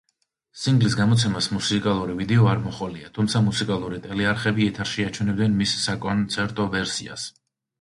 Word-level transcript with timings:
სინგლის 0.59 0.95
გამოცემას 0.99 1.49
მუსიკალური 1.57 2.15
ვიდეო 2.21 2.47
არ 2.53 2.63
მოჰყოლია, 2.63 3.11
თუმცა 3.19 3.43
მუსიკალური 3.49 4.01
ტელეარხები 4.07 4.67
ეთერში 4.71 5.07
აჩვენებდნენ 5.11 5.55
მის 5.61 5.77
საკონცერტო 5.87 6.67
ვერსიას. 6.79 7.29